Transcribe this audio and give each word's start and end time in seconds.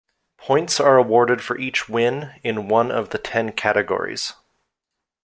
Points 0.37 0.79
are 0.79 0.97
awarded 0.97 1.43
for 1.43 1.59
each 1.59 1.87
win 1.87 2.33
in 2.41 2.67
one 2.67 2.89
of 2.89 3.09
the 3.11 3.19
ten 3.19 3.51
categories. 3.51 4.33